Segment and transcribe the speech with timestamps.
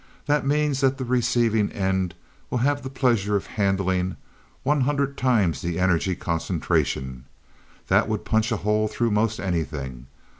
[0.25, 2.15] That means that the receiving end
[2.49, 4.15] will have the pleasure of handling
[4.63, 7.25] one hundred times the energy concentration.
[7.87, 10.07] That would punch a hole through most anything.